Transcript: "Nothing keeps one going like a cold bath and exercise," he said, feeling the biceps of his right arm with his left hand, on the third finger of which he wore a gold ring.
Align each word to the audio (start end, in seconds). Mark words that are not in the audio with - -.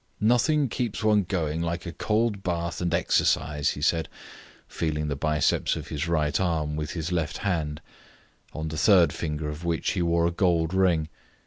"Nothing 0.19 0.67
keeps 0.67 1.03
one 1.03 1.21
going 1.21 1.61
like 1.61 1.85
a 1.85 1.91
cold 1.91 2.41
bath 2.41 2.81
and 2.81 2.91
exercise," 2.91 3.69
he 3.69 3.83
said, 3.83 4.09
feeling 4.67 5.09
the 5.09 5.15
biceps 5.15 5.75
of 5.75 5.89
his 5.89 6.07
right 6.07 6.39
arm 6.39 6.75
with 6.75 6.93
his 6.93 7.11
left 7.11 7.37
hand, 7.37 7.81
on 8.51 8.69
the 8.69 8.77
third 8.77 9.13
finger 9.13 9.47
of 9.47 9.63
which 9.63 9.91
he 9.91 10.01
wore 10.01 10.25
a 10.25 10.31
gold 10.31 10.73
ring. 10.73 11.07